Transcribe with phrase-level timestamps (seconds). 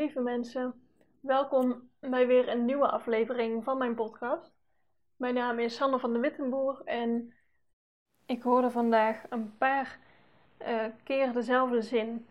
[0.00, 0.74] lieve mensen.
[1.20, 4.52] Welkom bij weer een nieuwe aflevering van mijn podcast.
[5.16, 7.34] Mijn naam is Sanne van de Wittenboer en
[8.26, 9.98] ik hoorde vandaag een paar
[10.60, 12.26] uh, keer dezelfde zin.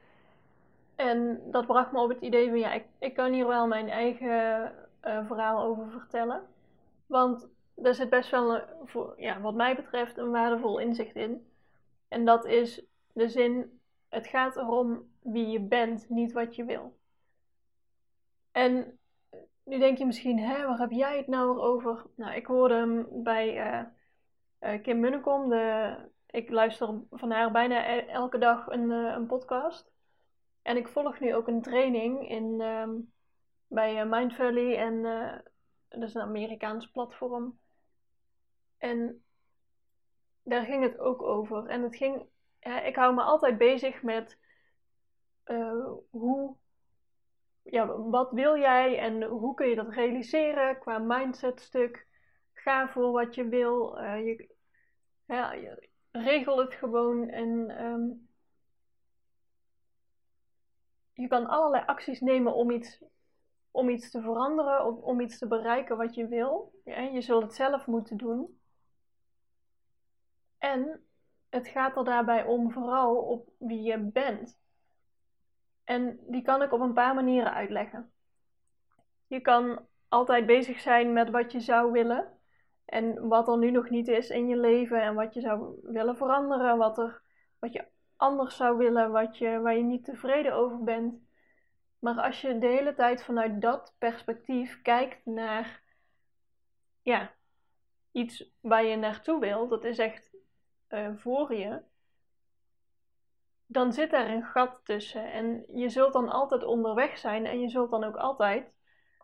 [0.95, 3.89] En dat bracht me op het idee van ja, ik, ik kan hier wel mijn
[3.89, 4.73] eigen
[5.03, 6.47] uh, verhaal over vertellen.
[7.05, 8.61] Want er zit best wel,
[9.17, 11.47] ja, wat mij betreft, een waardevol inzicht in.
[12.07, 16.98] En dat is de zin: het gaat erom wie je bent, niet wat je wil.
[18.51, 18.99] En
[19.63, 22.05] nu denk je misschien, hè, waar heb jij het nou over?
[22.15, 23.55] Nou, ik hoorde hem bij
[24.59, 25.49] uh, Kim Munnekom.
[25.49, 29.91] De, ik luister van haar bijna e-, elke dag een, uh, een podcast.
[30.61, 33.13] En ik volg nu ook een training in, um,
[33.67, 34.77] bij Mind Valley.
[34.77, 35.01] En
[35.89, 37.59] dat is een Amerikaans platform.
[38.77, 39.23] En
[40.43, 41.65] daar ging het ook over.
[41.65, 42.25] En het ging,
[42.85, 44.37] ik hou me altijd bezig met
[46.09, 46.55] hoe
[47.71, 52.07] ja, wat wil jij en hoe kun je dat realiseren qua mindsetstuk?
[52.53, 53.99] Ga voor wat je wil.
[54.01, 54.55] Uh, je,
[55.25, 58.29] je, regel het gewoon en um,
[61.13, 63.03] je kan allerlei acties nemen om iets,
[63.71, 66.73] om iets te veranderen, om, om iets te bereiken wat je wil.
[66.83, 68.59] Ja, je zult het zelf moeten doen.
[70.57, 71.03] En
[71.49, 74.57] het gaat er daarbij om vooral op wie je bent.
[75.89, 78.11] En die kan ik op een paar manieren uitleggen.
[79.27, 82.37] Je kan altijd bezig zijn met wat je zou willen
[82.85, 86.17] en wat er nu nog niet is in je leven en wat je zou willen
[86.17, 87.21] veranderen, wat, er,
[87.59, 91.15] wat je anders zou willen, wat je, waar je niet tevreden over bent.
[91.99, 95.83] Maar als je de hele tijd vanuit dat perspectief kijkt naar
[97.01, 97.31] ja,
[98.11, 100.35] iets waar je naartoe wil, dat is echt
[100.89, 101.81] uh, voor je,
[103.71, 105.31] dan zit daar een gat tussen.
[105.31, 108.73] En je zult dan altijd onderweg zijn en je zult dan ook altijd,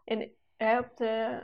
[0.03, 1.39] in, de,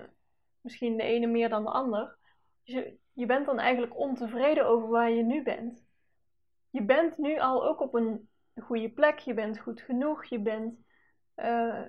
[0.62, 2.18] misschien de ene meer dan de ander,
[2.64, 5.86] je, je bent dan eigenlijk ontevreden over waar je nu bent.
[6.70, 10.80] Je bent nu al ook op een goede plek, je bent goed genoeg, je bent,
[11.36, 11.84] uh,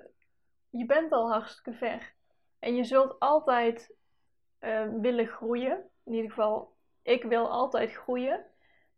[0.69, 2.13] je bent al hartstikke ver.
[2.59, 3.95] En je zult altijd
[4.59, 5.89] uh, willen groeien.
[6.03, 8.45] In ieder geval, ik wil altijd groeien.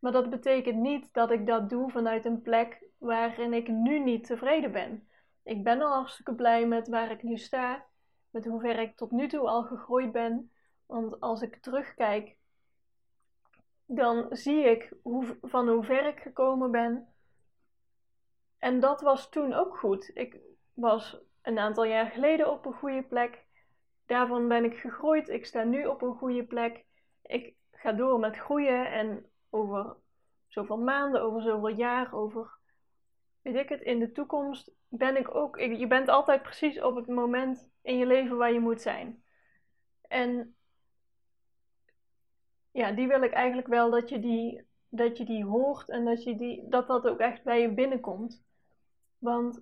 [0.06, 4.26] Maar dat betekent niet dat ik dat doe vanuit een plek waarin ik nu niet
[4.26, 5.08] tevreden ben.
[5.44, 7.86] Ik ben al hartstikke blij met waar ik nu sta,
[8.30, 10.52] met hoe ver ik tot nu toe al gegroeid ben.
[10.86, 12.36] Want als ik terugkijk,
[13.86, 17.08] dan zie ik hoe, van hoe ver ik gekomen ben.
[18.58, 20.12] En dat was toen ook goed.
[20.14, 20.40] Ik
[20.74, 23.46] was een aantal jaar geleden op een goede plek.
[24.06, 25.30] Daarvan ben ik gegroeid.
[25.30, 26.86] Ik sta nu op een goede plek.
[27.22, 29.96] Ik ga door met groeien en over
[30.48, 32.58] zoveel maanden, over zoveel jaar, over
[33.42, 35.60] weet ik het, in de toekomst ben ik ook.
[35.60, 39.24] Je bent altijd precies op het moment in je leven waar je moet zijn.
[40.08, 40.56] En
[42.72, 46.24] ja, die wil ik eigenlijk wel dat je die, dat je die hoort en dat,
[46.24, 48.44] je die, dat dat ook echt bij je binnenkomt.
[49.18, 49.62] Want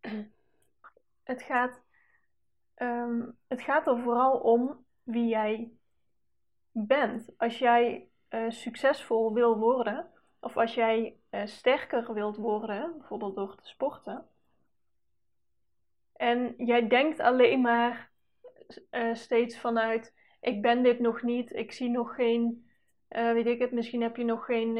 [1.22, 1.82] het gaat,
[2.76, 5.72] um, het gaat er vooral om wie jij
[6.70, 7.34] bent.
[7.36, 13.56] Als jij uh, succesvol wil worden, of als jij uh, sterker wilt worden, bijvoorbeeld door
[13.56, 14.28] te sporten,
[16.16, 18.10] en jij denkt alleen maar
[18.90, 22.70] uh, steeds vanuit: ik ben dit nog niet, ik zie nog geen,
[23.08, 24.78] weet ik het, misschien heb je nog geen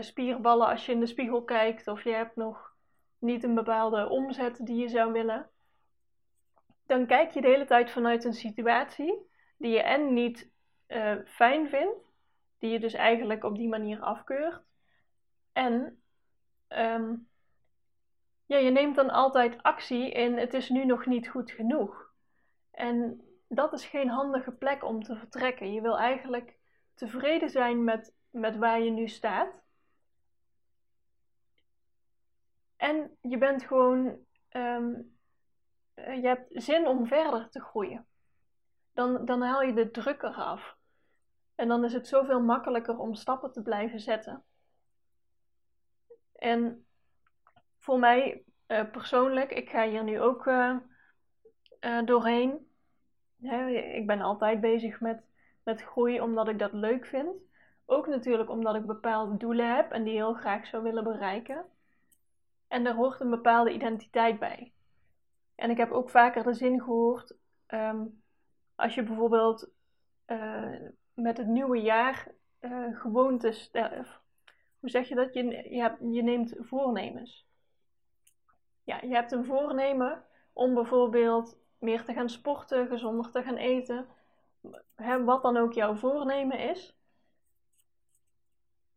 [0.00, 2.74] spierballen als je in de spiegel kijkt, of je hebt nog
[3.18, 5.50] niet een bepaalde omzet die je zou willen.
[6.86, 10.50] Dan kijk je de hele tijd vanuit een situatie die je en niet
[11.24, 12.05] fijn vindt,
[12.66, 14.62] die je dus eigenlijk op die manier afkeurt.
[15.52, 16.02] En
[16.68, 17.28] um,
[18.46, 22.12] ja, je neemt dan altijd actie in het is nu nog niet goed genoeg.
[22.70, 25.72] En dat is geen handige plek om te vertrekken.
[25.72, 26.56] Je wil eigenlijk
[26.94, 29.62] tevreden zijn met, met waar je nu staat.
[32.76, 34.18] En je bent gewoon,
[34.50, 35.16] um,
[35.94, 38.06] je hebt zin om verder te groeien.
[38.92, 40.75] Dan, dan haal je de druk eraf.
[41.56, 44.42] En dan is het zoveel makkelijker om stappen te blijven zetten.
[46.32, 46.86] En
[47.78, 50.76] voor mij uh, persoonlijk, ik ga hier nu ook uh,
[51.80, 52.70] uh, doorheen.
[53.94, 55.22] ik ben altijd bezig met,
[55.62, 57.44] met groei omdat ik dat leuk vind.
[57.84, 61.64] Ook natuurlijk omdat ik bepaalde doelen heb en die heel graag zou willen bereiken.
[62.68, 64.72] En daar hoort een bepaalde identiteit bij.
[65.54, 67.36] En ik heb ook vaker de zin gehoord,
[67.68, 68.22] um,
[68.74, 69.70] als je bijvoorbeeld
[71.16, 72.28] met het nieuwe jaar
[72.60, 73.70] uh, gewoontes.
[73.72, 74.00] Uh,
[74.80, 75.34] hoe zeg je dat?
[75.34, 77.46] Je, je, je neemt voornemens.
[78.84, 84.06] ja, je hebt een voornemen om bijvoorbeeld meer te gaan sporten, gezonder te gaan eten,
[84.94, 86.96] hè, wat dan ook jouw voornemen is,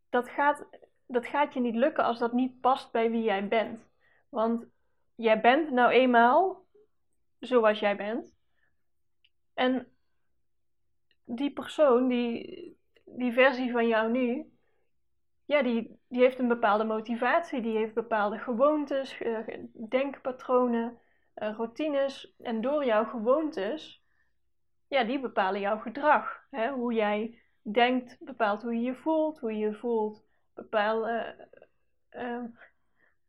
[0.10, 0.65] dat gaat,
[1.06, 3.89] dat gaat je niet lukken als dat niet past bij wie jij bent.
[4.30, 4.65] Want
[5.15, 6.65] jij bent nou eenmaal
[7.39, 8.33] zoals jij bent.
[9.54, 9.88] En
[11.35, 14.53] die persoon, die, die versie van jou nu,
[15.45, 19.39] ja, die, die heeft een bepaalde motivatie, die heeft bepaalde gewoontes, uh,
[19.89, 20.99] denkpatronen,
[21.35, 22.35] uh, routines.
[22.37, 24.03] En door jouw gewoontes,
[24.87, 26.45] ja, die bepalen jouw gedrag.
[26.49, 26.69] Hè?
[26.69, 31.07] Hoe jij denkt bepaalt hoe je je voelt, hoe je voelt bepaalt.
[32.11, 32.43] Uh,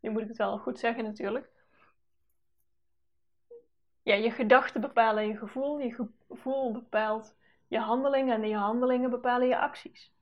[0.01, 1.49] nu moet ik het wel goed zeggen natuurlijk.
[4.03, 7.39] Ja, je gedachten bepalen je gevoel, je gevoel bepaalt
[7.71, 10.13] je handelingen en je handelingen bepalen je acties.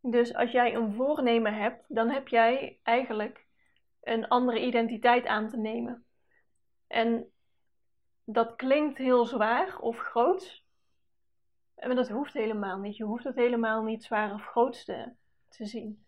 [0.00, 3.46] Dus als jij een voornemen hebt, dan heb jij eigenlijk
[4.02, 6.04] een andere identiteit aan te nemen.
[6.86, 7.30] En
[8.24, 10.66] dat klinkt heel zwaar of groots,
[11.76, 12.96] maar dat hoeft helemaal niet.
[12.96, 15.12] Je hoeft het helemaal niet zwaar of groots te,
[15.48, 16.04] zien.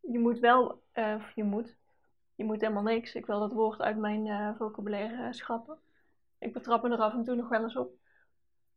[0.00, 1.76] Je moet wel, uh, je moet,
[2.34, 3.14] je moet helemaal niks.
[3.14, 5.78] Ik wil dat woord uit mijn uh, vocabulaire schrappen.
[6.38, 7.98] Ik betrap me er af en toe nog wel eens op.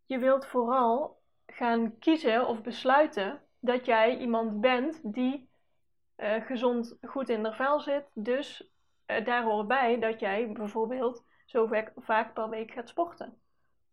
[0.06, 5.50] Je wilt vooral gaan kiezen of besluiten dat jij iemand bent die
[6.18, 8.12] uh, gezond goed in de vel zit.
[8.14, 8.70] Dus
[9.08, 13.42] uh, daar hoort bij dat jij bijvoorbeeld zo vaak per week gaat sporten.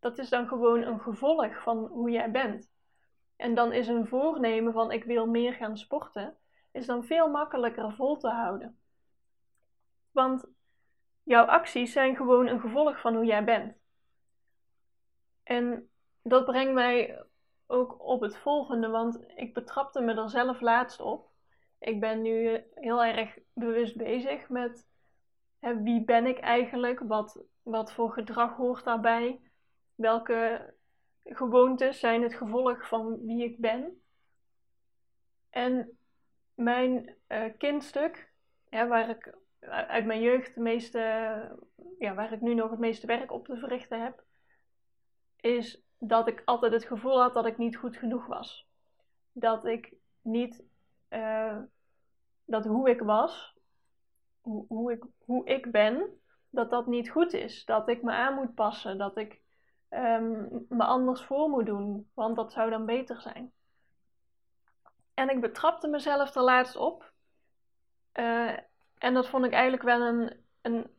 [0.01, 2.71] Dat is dan gewoon een gevolg van hoe jij bent.
[3.37, 6.37] En dan is een voornemen van ik wil meer gaan sporten,
[6.73, 8.79] is dan veel makkelijker vol te houden.
[10.11, 10.47] Want
[11.23, 13.77] jouw acties zijn gewoon een gevolg van hoe jij bent.
[15.43, 15.91] En
[16.23, 17.25] dat brengt mij
[17.67, 21.29] ook op het volgende, want ik betrapte me er zelf laatst op.
[21.79, 24.89] Ik ben nu heel erg bewust bezig met
[25.59, 29.41] hè, wie ben ik eigenlijk, wat, wat voor gedrag hoort daarbij,
[29.95, 30.75] welke
[31.25, 34.03] gewoontes zijn het gevolg van wie ik ben.
[35.51, 35.99] En
[36.55, 38.33] mijn uh, kindstuk,
[38.69, 39.35] ja, waar ik
[39.69, 40.99] uit mijn jeugd de meeste,
[41.99, 44.25] ja, waar ik nu nog het meeste werk op te verrichten heb,
[45.37, 48.69] is dat ik altijd het gevoel had dat ik niet goed genoeg was.
[49.33, 50.65] Dat ik niet,
[51.09, 51.59] uh,
[52.45, 53.57] dat hoe ik was,
[54.41, 56.21] hoe, hoe, ik, hoe ik ben,
[56.51, 57.65] dat dat niet goed is.
[57.65, 59.41] Dat ik me aan moet passen, dat ik
[59.91, 63.53] um, me anders voor moet doen, want dat zou dan beter zijn.
[65.15, 67.13] En ik betrapte mezelf er laatst op.
[68.15, 68.59] Uh,
[68.99, 70.91] en dat vond ik eigenlijk wel een, een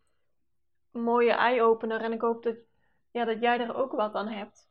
[0.91, 2.01] mooie eye-opener.
[2.01, 2.55] En ik hoop dat,
[3.11, 4.70] ja, dat jij er ook wat aan hebt.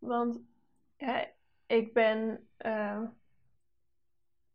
[0.00, 0.40] Want
[1.66, 2.48] ik ben.
[2.58, 3.02] Uh,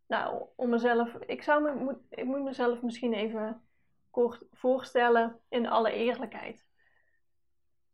[0.07, 1.13] nou, om mezelf.
[1.13, 3.63] Ik, zou me, moet, ik moet mezelf misschien even
[4.09, 6.65] kort voorstellen in alle eerlijkheid.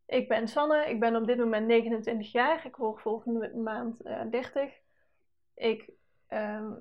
[0.05, 2.65] Ik ben Sanne, ik ben op dit moment 29 jaar.
[2.65, 4.79] Ik word volgende maand uh, 30.
[5.53, 5.89] Ik
[6.29, 6.71] uh,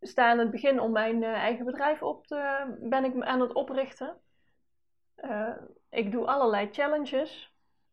[0.00, 2.76] sta aan het begin om mijn uh, eigen bedrijf op te.
[2.80, 4.20] ben ik aan het oprichten.
[5.88, 7.49] Ik doe allerlei challenges.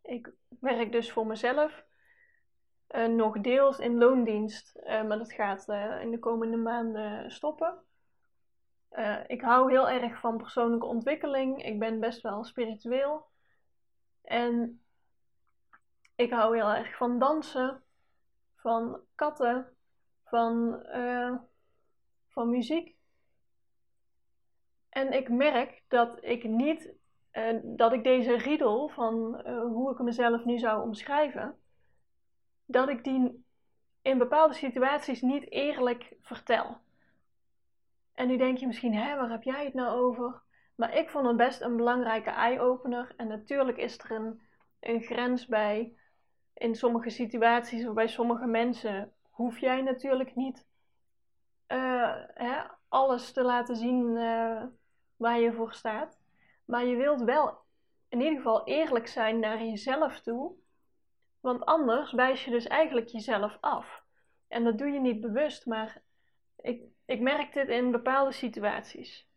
[0.07, 1.85] Ik werk dus voor mezelf.
[2.89, 5.67] Uh, nog deels in loondienst, maar dat gaat
[6.01, 7.83] in de komende maanden stoppen.
[9.27, 11.63] ik hou heel erg van persoonlijke ontwikkeling.
[11.63, 13.25] Ik ben best wel spiritueel.
[14.21, 14.81] En
[16.15, 17.83] ik hou heel erg van dansen,
[18.55, 19.77] van katten,
[20.23, 20.83] van,
[22.27, 22.97] van muziek.
[24.89, 26.93] En ik merk dat ik niet,
[27.37, 31.57] uh, dat ik deze riedel van uh, hoe ik mezelf nu zou omschrijven,
[32.65, 33.45] dat ik die
[34.01, 36.77] in bepaalde situaties niet eerlijk vertel.
[38.13, 40.41] En nu denk je misschien, hè, waar heb jij het nou over?
[40.75, 43.13] Maar ik vond het best een belangrijke eye-opener.
[43.17, 44.41] En natuurlijk is er een,
[44.79, 45.95] een grens bij.
[46.53, 50.65] In sommige situaties of bij sommige mensen hoef jij natuurlijk niet
[51.67, 54.13] uh, hè, alles te laten zien
[55.15, 56.16] waar je voor staat.
[56.67, 57.57] Maar je wilt wel
[58.09, 60.55] in ieder geval eerlijk zijn naar jezelf toe.
[61.39, 64.03] Want anders wijs je dus eigenlijk jezelf af.
[64.47, 66.01] En dat doe je niet bewust, maar
[66.55, 69.27] ik, ik merk dit in bepaalde situaties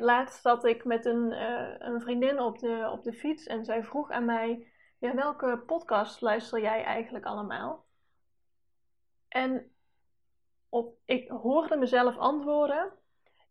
[0.00, 3.84] laatst zat ik met een, uh, een vriendin op de, op de fiets en zij
[3.84, 7.86] vroeg aan mij: ja, welke podcast luister jij eigenlijk allemaal?
[9.28, 9.72] En
[10.68, 12.92] op, ik hoorde mezelf antwoorden: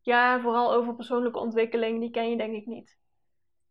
[0.08, 2.98] ja, vooral over persoonlijke ontwikkeling, die ken je denk ik niet.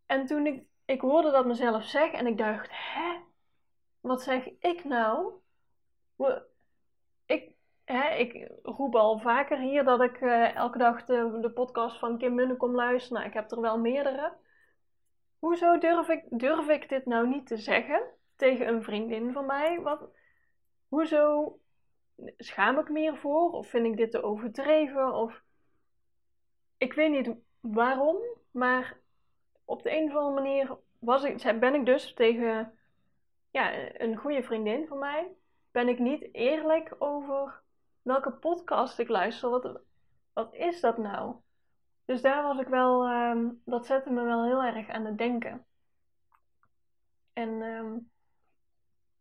[0.06, 3.18] En toen ik, ik hoorde dat mezelf zeggen en ik dacht: hè,
[4.00, 5.32] wat zeg ik nou?
[7.26, 7.52] Ik,
[7.84, 12.18] hè, ik roep al vaker hier dat ik eh, elke dag de, de podcast van
[12.18, 13.12] Kim Munnekom luister.
[13.12, 14.32] Nou, ik heb er wel meerdere.
[15.38, 18.02] Hoezo durf ik, durf ik dit nou niet te zeggen
[18.34, 19.80] tegen een vriendin van mij?
[19.80, 20.10] Wat,
[20.88, 21.58] hoezo
[22.36, 23.50] schaam ik me hiervoor?
[23.50, 25.14] Of vind ik dit te overdreven?
[25.14, 25.44] Of
[26.76, 28.16] ik weet niet waarom,
[28.50, 28.98] maar
[29.64, 32.78] op de een of andere manier was ik, ben ik dus tegen
[33.50, 35.28] ja, een goede vriendin van mij,
[35.70, 37.62] ben ik niet eerlijk over
[38.02, 39.50] welke podcast ik luister.
[39.50, 39.80] Wat,
[40.32, 41.36] wat is dat nou?
[42.04, 45.66] Dus daar was ik wel, ehm, dat zette me wel heel erg aan het denken.
[47.32, 47.98] En ehm,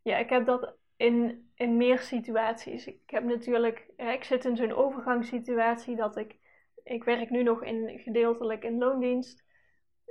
[0.02, 2.88] ja, ik heb dat in, in meer situaties.
[2.88, 6.38] Ik heb natuurlijk, ik zit in zo'n overgangssituatie dat ik,
[6.86, 9.44] ik werk nu nog in, gedeeltelijk in loondienst.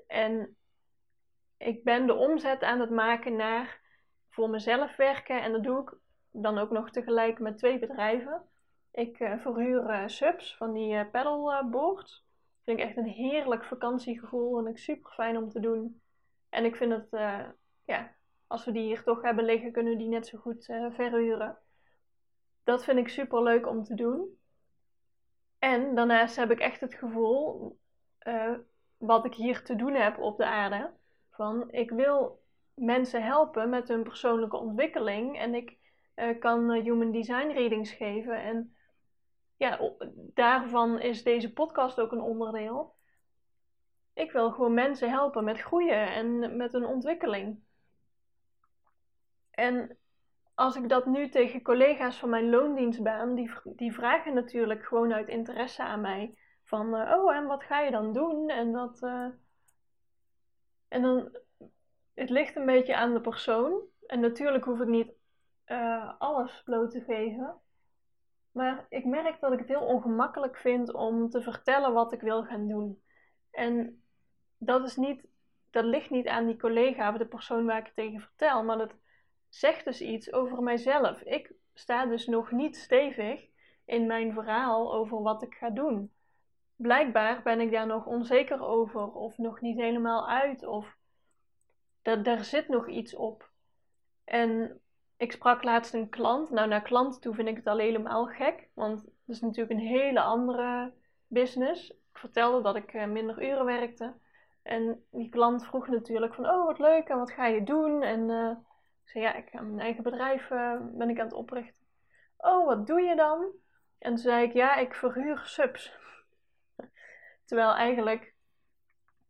[0.06, 0.56] En
[1.56, 3.80] ik ben de omzet aan het maken naar
[4.28, 5.42] voor mezelf werken.
[5.42, 5.94] En dat doe ik
[6.30, 8.42] dan ook nog tegelijk met twee bedrijven.
[8.90, 12.24] Ik uh, verhuur uh, subs van die uh, paddleboards.
[12.64, 16.00] Vind ik echt een heerlijk vakantiegevoel en ik super fijn om te doen.
[16.48, 17.08] En ik vind het,
[17.84, 18.14] ja,
[18.46, 21.58] als we die hier toch hebben liggen, kunnen we die net zo goed verhuren.
[22.64, 24.38] Dat vind ik super leuk om te doen.
[25.64, 27.78] En daarnaast heb ik echt het gevoel,
[28.96, 30.90] wat ik hier te doen heb op de aarde,
[31.30, 32.42] van ik wil
[32.74, 35.78] mensen helpen met hun persoonlijke ontwikkeling en ik
[36.38, 38.76] kan human design readings geven en
[39.56, 42.94] ja, daarvan is deze podcast ook een onderdeel.
[44.12, 47.62] Ik wil gewoon mensen helpen met groeien en met hun ontwikkeling.
[49.50, 49.98] En
[50.54, 55.28] als ik dat nu tegen collega's van mijn loondienstbaan, die, die vragen natuurlijk gewoon uit
[55.28, 56.38] interesse aan mij.
[56.64, 58.50] Van, uh, oh, en wat ga je dan doen?
[58.50, 59.02] En dat.
[59.02, 59.26] Uh...
[60.88, 61.36] En dan.
[62.14, 63.82] Het ligt een beetje aan de persoon.
[64.06, 65.12] En natuurlijk hoef ik niet
[65.66, 67.60] uh, alles bloot te geven.
[68.52, 72.44] Maar ik merk dat ik het heel ongemakkelijk vind om te vertellen wat ik wil
[72.44, 73.02] gaan doen.
[73.50, 74.02] En
[74.58, 75.26] dat, is niet,
[75.70, 78.78] dat ligt niet aan die collega of de persoon waar ik het tegen vertel, maar
[78.78, 78.94] dat
[79.54, 81.20] zegt dus iets over mijzelf.
[81.20, 83.46] Ik sta dus nog niet stevig
[83.84, 86.12] in mijn verhaal over wat ik ga doen.
[86.76, 90.96] Blijkbaar ben ik daar nog onzeker over, of nog niet helemaal uit, of
[92.02, 93.50] daar zit nog iets op.
[94.24, 94.80] En
[95.16, 96.50] ik sprak laatst een klant.
[96.50, 98.68] Nou, naar klanten toe vind ik het al helemaal gek.
[98.74, 100.92] Want het is natuurlijk een hele andere
[101.26, 101.90] business.
[101.90, 104.14] Ik vertelde dat ik eh, minder uren werkte.
[104.62, 108.02] En die klant vroeg natuurlijk van, oh wat leuk en wat ga je doen?
[108.02, 108.56] En uh,
[109.04, 111.82] ik zei, ja, ik ga mijn eigen bedrijf uh, ben ik aan het oprichten.
[112.36, 113.52] Oh, wat doe je dan?
[113.98, 115.96] En toen zei ik, ja, ik verhuur subs.
[117.46, 118.34] Terwijl eigenlijk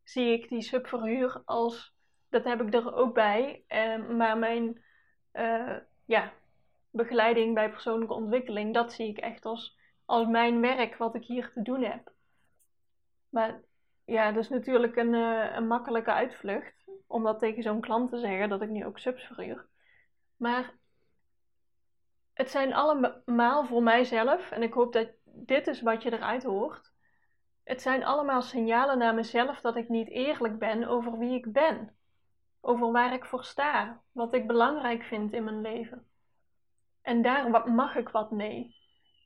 [0.03, 1.95] zie ik die subverhuur als,
[2.29, 3.65] dat heb ik er ook bij.
[4.17, 4.83] maar mijn
[5.33, 6.33] uh, ja,
[6.91, 11.53] begeleiding bij persoonlijke ontwikkeling, dat zie ik echt als, als mijn werk wat ik hier
[11.53, 12.13] te doen heb.
[13.29, 13.63] Maar
[14.05, 18.19] ja, dat is natuurlijk een, uh, een makkelijke uitvlucht om dat tegen zo'n klant te
[18.19, 19.67] zeggen dat ik nu ook subs verhuur.
[20.37, 20.75] Maar
[22.33, 26.93] het zijn allemaal voor mijzelf, en ik hoop dat dit is wat je eruit hoort.
[27.65, 31.97] Het zijn allemaal signalen naar mezelf dat ik niet eerlijk ben over wie ik ben
[32.61, 36.07] over waar ik voor sta, wat ik belangrijk vind in mijn leven.
[37.03, 38.77] En daar mag ik wat mee.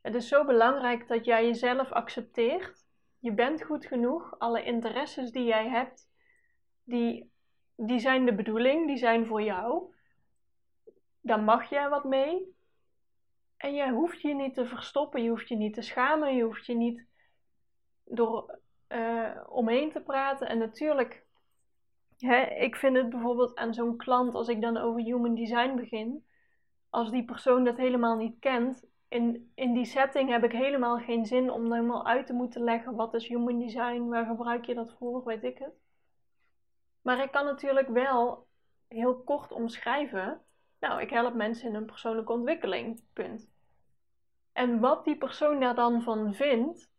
[0.03, 2.87] Het is zo belangrijk dat jij jezelf accepteert.
[3.19, 4.39] Je bent goed genoeg.
[4.39, 6.11] Alle interesses die jij hebt,
[6.85, 7.33] die,
[7.81, 9.95] die zijn de bedoeling, die zijn voor jou.
[11.21, 12.57] Daar mag jij wat mee.
[13.57, 16.67] En je hoeft je niet te verstoppen, je hoeft je niet te schamen, je hoeft
[16.67, 17.07] je niet
[18.05, 18.59] door
[18.89, 20.49] uh, omheen te praten.
[20.49, 21.27] En natuurlijk
[22.19, 26.25] Hè, ik vind het bijvoorbeeld aan zo'n klant, als ik dan over human design begin,
[26.91, 31.27] als die persoon dat helemaal niet kent, in, in die setting heb ik helemaal geen
[31.27, 34.95] zin om helemaal uit te moeten leggen wat is human design, waar gebruik je dat
[34.99, 35.88] voor, weet ik het.
[37.09, 38.47] Maar ik kan natuurlijk wel
[38.89, 40.43] heel kort omschrijven,
[40.81, 43.51] nou, ik help mensen in hun persoonlijke ontwikkeling, punt.
[44.53, 46.91] En wat die persoon daar dan van vindt,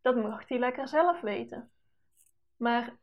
[0.00, 1.70] dat mag die lekker zelf weten.
[2.56, 2.96] Maar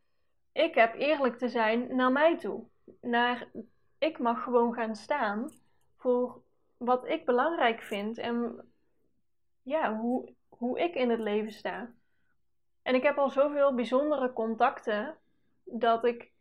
[0.51, 2.67] ik heb eerlijk te zijn naar mij toe.
[3.01, 3.51] Naar,
[3.97, 5.49] ik mag gewoon gaan staan
[5.97, 6.41] voor
[6.77, 8.65] wat ik belangrijk vind en
[9.61, 11.93] ja, hoe, hoe ik in het leven sta.
[12.81, 15.17] En ik heb al zoveel bijzondere contacten
[15.63, 16.32] dat ik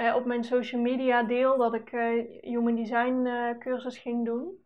[0.00, 4.64] eh, op mijn social media deel dat ik eh, human design uh, cursus ging doen.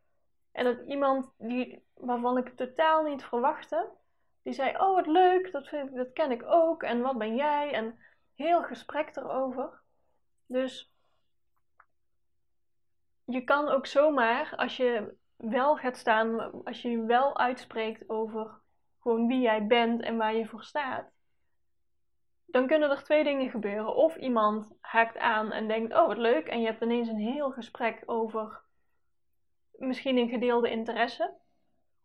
[0.53, 3.91] En dat iemand die, waarvan ik totaal niet verwachtte,
[4.43, 6.83] die zei: Oh, wat leuk, dat, vind dat ken ik ook.
[6.83, 7.73] En wat ben jij?
[7.73, 7.99] En
[8.35, 9.81] heel gesprek erover.
[10.47, 10.93] Dus
[13.25, 18.61] je kan ook zomaar, als je wel gaat staan, als je je wel uitspreekt over
[19.01, 21.14] gewoon wie jij bent en waar je voor staat,
[22.55, 23.95] dan kunnen er twee dingen gebeuren.
[23.95, 27.51] Of iemand haakt aan en denkt, oh wat leuk, en je hebt ineens een heel
[27.51, 28.63] gesprek over
[29.73, 31.35] misschien een gedeelde interesse.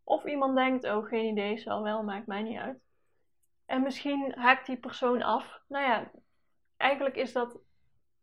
[0.03, 2.79] Of iemand denkt, oh geen idee, zal wel, maakt mij niet uit.
[3.65, 5.61] En misschien haakt die persoon af.
[5.67, 6.11] Nou ja,
[6.77, 7.59] eigenlijk is dat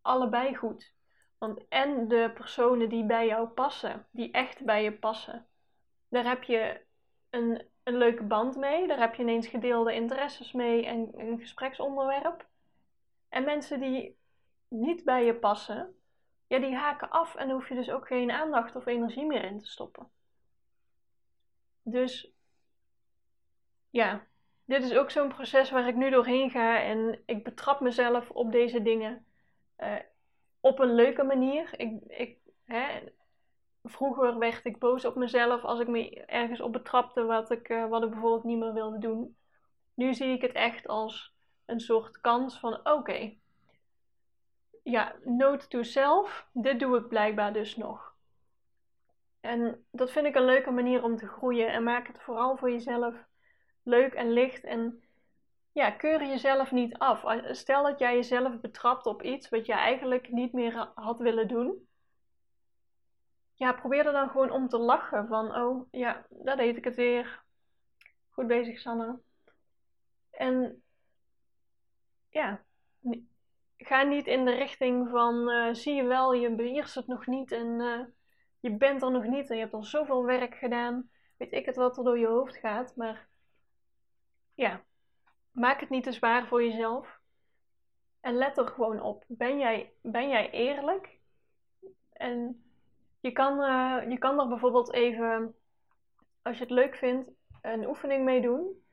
[0.02, 0.94] allebei goed.
[1.38, 5.46] Want en de personen die bij jou passen, die echt bij je passen,
[6.08, 6.80] daar heb je
[7.30, 8.86] een, een leuke band mee.
[8.86, 12.46] Daar heb je ineens gedeelde interesses mee en een gespreksonderwerp.
[13.28, 14.16] En mensen die
[14.68, 15.94] niet bij je passen,
[16.46, 19.58] ja, die haken af en hoef je dus ook geen aandacht of energie meer in
[19.58, 20.10] te stoppen.
[21.82, 22.32] Dus
[23.90, 24.26] ja,
[24.64, 28.52] dit is ook zo'n proces waar ik nu doorheen ga en ik betrap mezelf op
[28.52, 29.26] deze dingen
[29.78, 29.94] uh,
[30.60, 31.80] op een leuke manier.
[31.80, 33.02] Ik, ik, hè,
[33.88, 37.88] vroeger werd ik boos op mezelf als ik me ergens op betrapte wat ik, uh,
[37.88, 39.36] wat ik bijvoorbeeld niet meer wilde doen.
[39.94, 43.34] Nu zie ik het echt als een soort kans van oké,
[44.82, 48.14] ja, note to self, dit doe ik blijkbaar dus nog.
[49.40, 52.70] En dat vind ik een leuke manier om te groeien en maak het vooral voor
[52.70, 53.14] jezelf
[53.82, 55.02] leuk en licht en
[55.72, 57.24] ja, keur jezelf niet af.
[57.50, 61.88] Stel dat jij jezelf betrapt op iets wat je eigenlijk niet meer had willen doen.
[63.56, 66.94] Ja, probeer er dan gewoon om te lachen van, oh ja, daar deed ik het
[66.94, 67.42] weer.
[68.30, 69.20] Goed bezig, Sanne.
[70.30, 70.82] En
[72.28, 72.64] ja,
[73.76, 77.52] ga niet in de richting van, uh, zie je wel, je beheerst het nog niet
[77.52, 78.04] en uh,
[78.60, 81.10] je bent er nog niet en je hebt al zoveel werk gedaan.
[81.36, 83.28] Weet ik het wat er door je hoofd gaat, maar
[84.54, 84.84] ja,
[85.50, 87.20] maak het niet te zwaar voor jezelf.
[88.20, 89.24] En let er gewoon op.
[89.28, 91.18] Ben jij, ben jij eerlijk?
[92.12, 92.65] En
[93.26, 95.54] je kan, uh, je kan er bijvoorbeeld even,
[96.42, 97.30] als je het leuk vindt,
[97.62, 98.84] een oefening mee doen.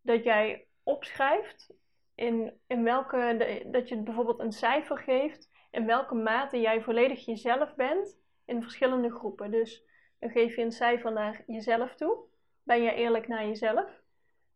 [0.00, 1.74] Dat jij opschrijft
[2.14, 7.74] in, in welke, dat je bijvoorbeeld een cijfer geeft in welke mate jij volledig jezelf
[7.74, 9.50] bent in verschillende groepen.
[9.50, 9.84] Dus
[10.18, 12.18] dan geef je een cijfer naar jezelf toe.
[12.62, 14.02] Ben je eerlijk naar jezelf?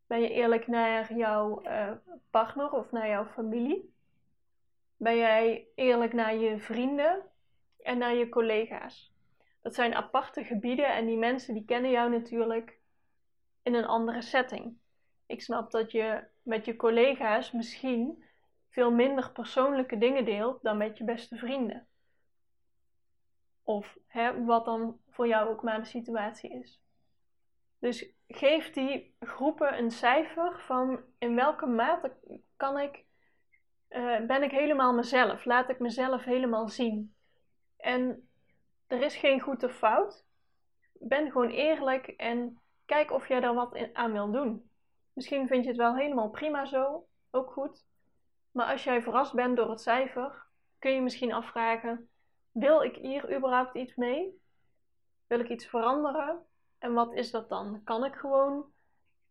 [0.07, 1.93] Ben je eerlijk naar jouw uh,
[2.31, 3.95] partner of naar jouw familie?
[4.97, 7.31] Ben jij eerlijk naar je vrienden
[7.83, 9.13] en naar je collega's?
[9.63, 12.79] Dat zijn aparte gebieden en die mensen die kennen jou natuurlijk
[13.63, 14.79] in een andere setting.
[15.27, 18.25] Ik snap dat je met je collega's misschien
[18.69, 21.87] veel minder persoonlijke dingen deelt dan met je beste vrienden.
[23.63, 26.81] Of hè, wat dan voor jou ook maar de situatie is.
[27.79, 32.17] Dus geef die groepen een cijfer van in welke mate
[32.57, 33.05] kan ik,
[33.91, 35.45] uh, ben ik helemaal mezelf?
[35.45, 37.15] Laat ik mezelf helemaal zien.
[37.79, 38.29] En
[38.87, 40.27] er is geen goed of fout.
[40.93, 44.71] Ben gewoon eerlijk en kijk of jij daar wat aan wil doen.
[45.13, 47.87] Misschien vind je het wel helemaal prima zo, ook goed.
[48.51, 50.47] Maar als jij verrast bent door het cijfer,
[50.79, 52.11] kun je misschien afvragen:
[52.53, 54.43] wil ik hier überhaupt iets mee?
[55.27, 56.47] Wil ik iets veranderen?
[56.79, 57.81] En wat is dat dan?
[57.85, 58.73] Kan ik gewoon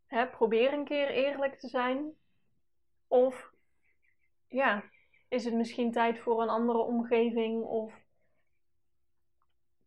[0.05, 2.12] hè, proberen een keer eerlijk te zijn?
[3.07, 3.51] Of
[4.47, 4.83] ja,
[5.29, 7.63] is het misschien tijd voor een andere omgeving?
[7.63, 8.05] Of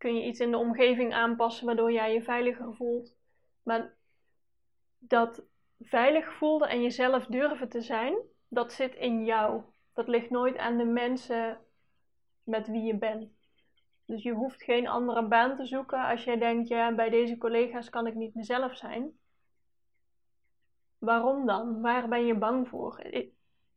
[0.00, 3.14] kun je iets in de omgeving aanpassen waardoor jij je veiliger voelt?
[3.62, 3.94] Maar
[4.98, 5.44] dat
[5.80, 8.16] veilig voelde en jezelf durven te zijn,
[8.48, 9.62] dat zit in jou.
[9.94, 11.58] Dat ligt nooit aan de mensen
[12.42, 13.30] met wie je bent.
[14.06, 17.90] Dus je hoeft geen andere baan te zoeken als jij denkt, ja, bij deze collega's
[17.90, 19.18] kan ik niet mezelf zijn.
[20.98, 21.80] Waarom dan?
[21.80, 23.02] Waar ben je bang voor?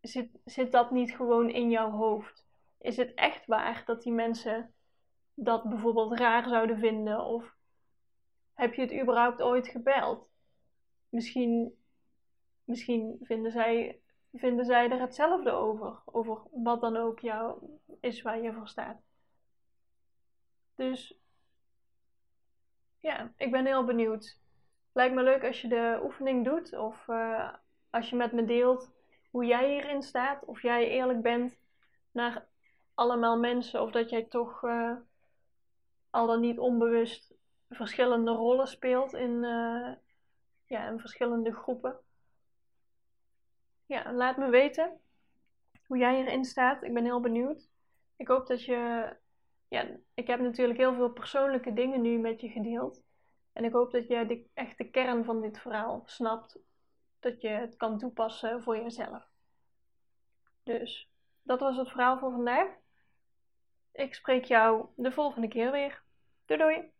[0.01, 2.45] Zit, zit dat niet gewoon in jouw hoofd?
[2.77, 4.73] Is het echt waar dat die mensen
[5.35, 7.25] dat bijvoorbeeld raar zouden vinden?
[7.25, 7.55] Of
[8.53, 10.31] heb je het überhaupt ooit gebeld?
[11.09, 11.73] Misschien,
[12.63, 14.01] misschien vinden, zij,
[14.33, 16.01] vinden zij er hetzelfde over.
[16.05, 17.63] Over wat dan ook jou
[17.99, 19.01] is waar je voor staat.
[20.75, 21.19] Dus
[22.99, 24.39] ja, ik ben heel benieuwd.
[24.93, 27.53] Lijkt me leuk als je de oefening doet of uh,
[27.89, 28.91] als je met me deelt
[29.29, 30.45] hoe jij hierin staat.
[30.45, 31.59] Of jij eerlijk bent
[32.11, 32.47] naar
[32.93, 34.95] allemaal mensen of dat jij toch uh,
[36.13, 37.33] al dan niet onbewust
[37.69, 39.93] verschillende rollen speelt in, uh,
[40.65, 41.99] ja, in verschillende groepen.
[43.85, 44.99] Ja, laat me weten
[45.87, 46.83] hoe jij hierin staat.
[46.83, 47.69] Ik ben heel benieuwd.
[48.15, 49.15] Ik hoop dat je
[49.67, 53.01] ja, ik heb natuurlijk heel veel persoonlijke dingen nu met je gedeeld.
[53.53, 56.59] En ik hoop dat je de, echt de kern van dit verhaal snapt.
[57.19, 59.27] Dat je het kan toepassen voor jezelf.
[60.63, 61.09] Dus
[61.41, 62.67] dat was het verhaal voor vandaag.
[63.91, 66.02] Ik spreek jou de volgende keer weer.
[66.47, 66.93] Doei doei!